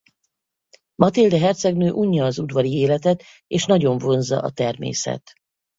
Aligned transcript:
Mathilde 0.95 1.37
hercegnő 1.39 1.91
unja 1.91 2.25
az 2.25 2.39
udvari 2.39 2.73
életet 2.77 3.23
és 3.47 3.65
nagyon 3.65 3.97
vonzza 3.97 4.39
a 4.41 4.49
természet. 4.51 5.33